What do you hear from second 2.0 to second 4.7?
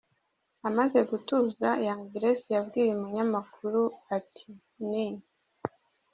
Grace yabwiye yabwiye umunyamakuru ati